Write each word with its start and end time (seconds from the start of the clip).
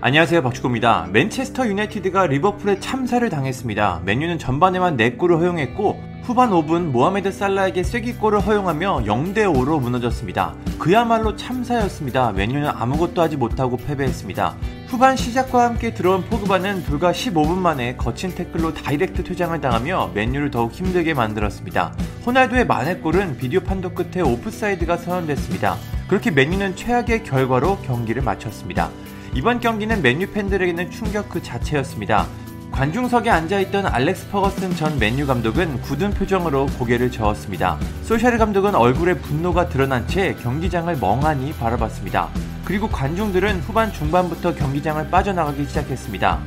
안녕하세요 0.00 0.44
박주호입니다. 0.44 1.08
맨체스터 1.10 1.66
유나이티드가 1.66 2.28
리버풀에 2.28 2.78
참사를 2.78 3.28
당했습니다. 3.28 4.02
맨유는 4.04 4.38
전반에만 4.38 4.96
4골을 4.96 5.40
허용했고 5.40 6.00
후반 6.22 6.50
5분 6.50 6.90
모하메드 6.92 7.32
살라에게 7.32 7.82
쐐기골을 7.82 8.38
허용하며 8.38 9.00
0대5로 9.00 9.80
무너졌습니다. 9.80 10.54
그야말로 10.78 11.34
참사였습니다. 11.34 12.30
맨유는 12.30 12.68
아무것도 12.68 13.20
하지 13.20 13.36
못하고 13.36 13.76
패배했습니다. 13.76 14.54
후반 14.86 15.16
시작과 15.16 15.64
함께 15.64 15.92
들어온 15.92 16.22
포그바는 16.26 16.84
불과 16.84 17.10
15분 17.10 17.56
만에 17.56 17.96
거친 17.96 18.32
태클로 18.36 18.74
다이렉트 18.74 19.24
퇴장을 19.24 19.60
당하며 19.60 20.12
맨유를 20.14 20.52
더욱 20.52 20.70
힘들게 20.70 21.12
만들었습니다. 21.12 21.92
호날두의 22.24 22.68
만회골은 22.68 23.36
비디오 23.36 23.58
판독 23.60 23.96
끝에 23.96 24.22
오프사이드가 24.22 24.96
선언됐습니다. 24.96 25.76
그렇게 26.06 26.30
맨유는 26.30 26.76
최악의 26.76 27.24
결과로 27.24 27.78
경기를 27.78 28.22
마쳤습니다. 28.22 28.90
이번 29.34 29.60
경기는 29.60 30.02
맨유 30.02 30.30
팬들에게는 30.32 30.90
충격 30.90 31.28
그 31.28 31.42
자체였습니다. 31.42 32.26
관중석에 32.70 33.30
앉아있던 33.30 33.86
알렉스 33.86 34.30
퍼거슨 34.30 34.74
전 34.76 34.98
맨유 34.98 35.26
감독은 35.26 35.80
굳은 35.82 36.12
표정으로 36.12 36.66
고개를 36.78 37.10
저었습니다. 37.10 37.78
솔샤르 38.02 38.38
감독은 38.38 38.74
얼굴에 38.74 39.14
분노가 39.14 39.68
드러난 39.68 40.06
채 40.06 40.34
경기장을 40.34 40.96
멍하니 40.96 41.52
바라봤습니다. 41.54 42.28
그리고 42.64 42.88
관중들은 42.88 43.60
후반 43.60 43.92
중반부터 43.92 44.54
경기장을 44.54 45.10
빠져나가기 45.10 45.64
시작했습니다. 45.64 46.40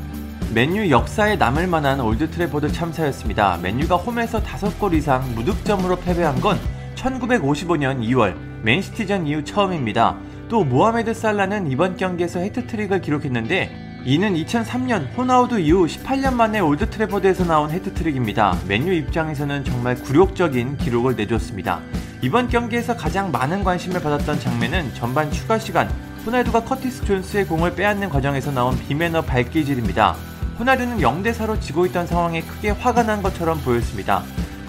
맨유 0.54 0.90
역사에 0.90 1.38
남을 1.38 1.68
만한 1.68 2.00
올드 2.00 2.30
트래포드 2.30 2.72
참사였습니다. 2.72 3.58
맨유가 3.62 3.96
홈에서 3.96 4.42
5골 4.42 4.94
이상 4.94 5.34
무득점으로 5.34 5.98
패배한 5.98 6.40
건 6.42 6.60
1955년 6.96 8.02
2월 8.10 8.36
맨시티전 8.62 9.28
이후 9.28 9.44
처음입니다. 9.44 10.18
또 10.52 10.66
모하메드 10.66 11.14
살라는 11.14 11.72
이번 11.72 11.96
경기에서 11.96 12.42
해트트릭을 12.42 13.00
기록했는데 13.00 13.72
이는 14.04 14.34
2003년 14.34 15.08
호나우두 15.16 15.58
이후 15.60 15.86
18년 15.86 16.34
만에 16.34 16.60
올드 16.60 16.90
트래포드에서 16.90 17.46
나온 17.46 17.72
해트트릭입니다. 17.72 18.58
맨유 18.68 18.92
입장에서는 18.92 19.64
정말 19.64 19.96
굴욕적인 19.96 20.76
기록을 20.76 21.16
내줬습니다. 21.16 21.80
이번 22.22 22.50
경기에서 22.50 22.98
가장 22.98 23.32
많은 23.32 23.64
관심을 23.64 24.02
받았던 24.02 24.42
장면은 24.42 24.94
전반 24.94 25.32
추가 25.32 25.58
시간 25.58 25.88
호날두가 26.26 26.66
커티스 26.66 27.06
존스의 27.06 27.46
공을 27.46 27.74
빼앗는 27.76 28.10
과정에서 28.10 28.52
나온 28.52 28.78
비매너 28.78 29.22
발길질입니다. 29.22 30.18
호날두는 30.60 30.98
0대4로 30.98 31.62
지고 31.62 31.86
있던 31.86 32.06
상황에 32.08 32.42
크게 32.42 32.72
화가 32.72 33.04
난 33.04 33.24
것처럼 33.24 33.58
보였습니다. 33.62 34.22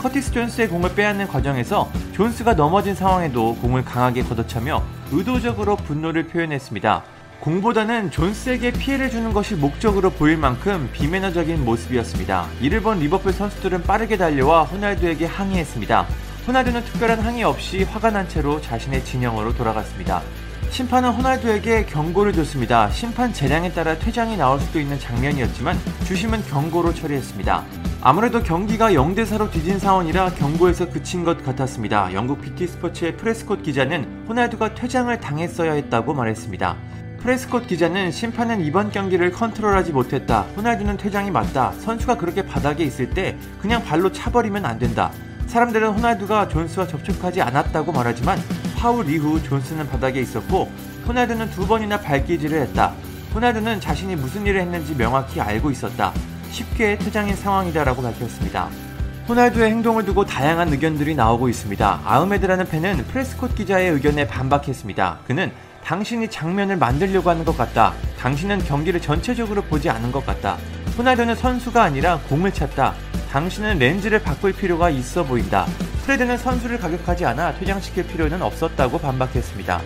커티스 0.03 0.33
존스의 0.33 0.69
공을 0.69 0.97
빼앗는 0.97 1.29
과정에서 1.29 1.89
존스가 2.13 2.55
넘어진 2.55 2.93
상황에도 2.93 3.55
공을 3.57 3.85
강하게 3.85 4.25
걷어차며 4.25 4.83
의도적으로 5.13 5.77
분노를 5.77 6.27
표현했습니다. 6.27 7.05
공보다는 7.39 8.11
존스에게 8.11 8.73
피해를 8.73 9.11
주는 9.11 9.33
것이 9.33 9.55
목적으로 9.55 10.11
보일 10.11 10.39
만큼 10.39 10.91
비매너적인 10.93 11.65
모습이었습니다. 11.65 12.49
이를 12.61 12.81
본 12.81 12.99
리버풀 12.99 13.33
선수들은 13.33 13.85
빠르게 13.85 14.17
달려와 14.17 14.65
호날두에게 14.65 15.27
항의했습니다. 15.27 16.07
호날두는 16.49 16.85
특별한 16.85 17.21
항의 17.21 17.45
없이 17.45 17.85
화가 17.85 18.11
난 18.11 18.29
채로 18.29 18.61
자신의 18.61 19.05
진영으로 19.05 19.55
돌아갔습니다. 19.55 20.21
심판은 20.73 21.11
호날두에게 21.11 21.85
경고를 21.85 22.33
줬습니다. 22.33 22.89
심판 22.89 23.31
재량에 23.31 23.73
따라 23.73 23.99
퇴장이 23.99 24.39
나올 24.39 24.59
수도 24.59 24.81
있는 24.81 24.99
장면이었지만 24.99 25.77
주심은 26.07 26.43
경고로 26.45 26.95
처리했습니다. 26.95 27.63
아무래도 28.01 28.43
경기가 28.43 28.91
0대4로 28.93 29.51
뒤진 29.51 29.79
상황이라 29.79 30.31
경고에서 30.31 30.89
그친 30.89 31.25
것 31.25 31.45
같았습니다. 31.45 32.15
영국 32.15 32.41
BT 32.41 32.67
스포츠의 32.69 33.19
프레스콧 33.19 33.63
기자는 33.63 34.25
호날두가 34.27 34.75
퇴장을 34.75 35.15
당했어야 35.21 35.75
했다고 35.75 36.15
말했습니다. 36.15 36.75
프레스콧 37.21 37.67
기자는 37.67 38.11
심판은 38.11 38.65
이번 38.65 38.91
경기를 38.91 39.31
컨트롤하지 39.31 39.93
못했다. 39.93 40.47
호날두는 40.57 40.97
퇴장이 40.97 41.31
맞다. 41.31 41.73
선수가 41.73 42.17
그렇게 42.17 42.47
바닥에 42.47 42.83
있을 42.83 43.11
때 43.11 43.37
그냥 43.61 43.85
발로 43.85 44.11
차버리면 44.11 44.65
안 44.65 44.79
된다. 44.79 45.13
사람들은 45.49 45.91
호날두가 45.91 46.49
존스와 46.49 46.87
접촉하지 46.87 47.43
않았다고 47.43 47.93
말하지만 47.93 48.39
파울 48.83 49.09
이후 49.09 49.41
존스는 49.41 49.89
바닥에 49.89 50.21
있었고 50.21 50.69
호날두는 51.07 51.51
두 51.51 51.69
번이나 51.69 52.01
발기질을 52.01 52.63
했다. 52.63 52.93
호날두는 53.33 53.81
자신이 53.81 54.17
무슨 54.17 54.45
일을 54.45 54.61
했는지 54.61 54.97
명확히 54.97 55.41
알고 55.41 55.71
있었다. 55.71 56.13
쉽게 56.51 56.99
퇴장인 56.99 57.37
상황이다라고 57.37 58.03
밝혔습니다. 58.03 58.69
호날두의 59.29 59.71
행동을 59.71 60.05
두고 60.05 60.25
다양한 60.25 60.73
의견들이 60.73 61.15
나오고 61.15 61.49
있습니다. 61.49 62.01
아흐메드라는 62.05 62.67
팬은 62.67 63.05
프레스콧 63.05 63.55
기자의 63.55 63.93
의견에 63.93 64.27
반박했습니다. 64.27 65.21
그는 65.29 65.53
당신이 65.85 66.29
장면을 66.29 66.77
만들려고 66.77 67.31
하는 67.31 67.45
것 67.45 67.57
같다. 67.57 67.93
당신은 68.19 68.65
경기를 68.65 69.01
전체적으로 69.01 69.63
보지 69.63 69.91
않은 69.91 70.11
것 70.11 70.27
같다. 70.27 70.59
호날두는 70.99 71.37
선수가 71.37 71.81
아니라 71.81 72.19
공을 72.29 72.53
찼다. 72.53 72.95
당신은 73.31 73.79
렌즈를 73.79 74.21
바꿀 74.21 74.53
필요가 74.53 74.91
있어 74.91 75.23
보인다. 75.23 75.69
프레드는 76.05 76.37
선수를 76.39 76.79
가격하지 76.79 77.25
않아 77.27 77.55
퇴장시킬 77.59 78.07
필요는 78.07 78.43
없었다고 78.43 78.99
반박했습니다. 78.99 79.81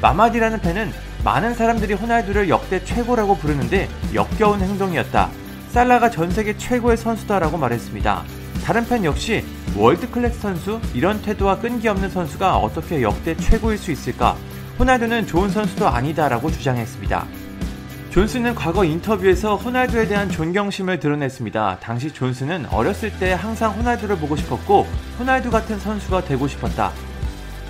마마디라는 0.00 0.60
팬은 0.60 0.92
많은 1.24 1.54
사람들이 1.54 1.94
호날두를 1.94 2.48
역대 2.48 2.82
최고라고 2.82 3.36
부르는데 3.36 3.88
역겨운 4.14 4.60
행동이었다. 4.60 5.30
살라가 5.70 6.10
전 6.10 6.30
세계 6.30 6.56
최고의 6.56 6.96
선수다라고 6.96 7.58
말했습니다. 7.58 8.24
다른 8.64 8.86
팬 8.86 9.04
역시 9.04 9.44
월드 9.76 10.10
클래스 10.10 10.40
선수 10.40 10.80
이런 10.94 11.20
태도와 11.22 11.58
끈기 11.60 11.88
없는 11.88 12.10
선수가 12.10 12.56
어떻게 12.56 13.02
역대 13.02 13.36
최고일 13.36 13.78
수 13.78 13.92
있을까? 13.92 14.36
호날두는 14.78 15.26
좋은 15.26 15.50
선수도 15.50 15.86
아니다라고 15.88 16.50
주장했습니다. 16.50 17.26
존스는 18.10 18.56
과거 18.56 18.84
인터뷰에서 18.84 19.54
호날두에 19.54 20.08
대한 20.08 20.28
존경심을 20.28 20.98
드러냈습니다. 20.98 21.78
당시 21.80 22.12
존스는 22.12 22.66
어렸을 22.66 23.16
때 23.20 23.32
항상 23.32 23.70
호날두를 23.70 24.16
보고 24.18 24.34
싶었고 24.34 24.84
호날두 25.20 25.48
같은 25.52 25.78
선수가 25.78 26.24
되고 26.24 26.48
싶었다. 26.48 26.90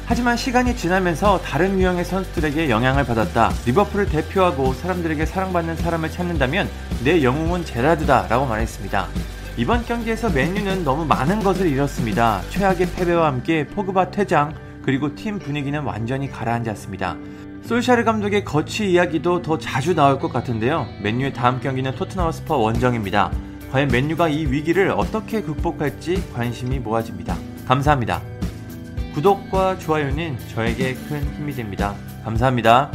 하지만 0.06 0.38
시간이 0.38 0.76
지나면서 0.76 1.42
다른 1.42 1.78
유형의 1.78 2.06
선수들에게 2.06 2.70
영향을 2.70 3.04
받았다. 3.04 3.52
리버풀을 3.66 4.06
대표하고 4.06 4.72
사람들에게 4.72 5.26
사랑받는 5.26 5.76
사람을 5.76 6.10
찾는다면 6.10 6.70
내 7.04 7.22
영웅은 7.22 7.66
제라드다 7.66 8.28
라고 8.28 8.46
말했습니다. 8.46 9.08
이번 9.58 9.84
경기에서 9.84 10.30
맨유는 10.30 10.84
너무 10.84 11.04
많은 11.04 11.40
것을 11.40 11.66
잃었습니다. 11.66 12.40
최악의 12.48 12.92
패배와 12.96 13.26
함께 13.26 13.66
포그바 13.66 14.10
퇴장, 14.10 14.54
그리고 14.82 15.14
팀 15.14 15.38
분위기는 15.38 15.78
완전히 15.82 16.30
가라앉았습니다. 16.30 17.16
솔샤르 17.62 18.04
감독의 18.04 18.44
거취 18.44 18.90
이야기도 18.90 19.42
더 19.42 19.58
자주 19.58 19.94
나올 19.94 20.18
것 20.18 20.32
같은데요. 20.32 20.86
맨유의 21.02 21.32
다음 21.32 21.60
경기는 21.60 21.94
토트넘 21.94 22.32
스퍼스 22.32 22.56
원정입니다. 22.56 23.30
과연 23.70 23.88
맨유가 23.88 24.28
이 24.28 24.46
위기를 24.46 24.90
어떻게 24.90 25.40
극복할지 25.40 26.22
관심이 26.32 26.78
모아집니다. 26.80 27.36
감사합니다. 27.66 28.20
구독과 29.14 29.78
좋아요는 29.78 30.38
저에게 30.54 30.94
큰 30.94 31.22
힘이 31.36 31.52
됩니다. 31.54 31.94
감사합니다. 32.24 32.90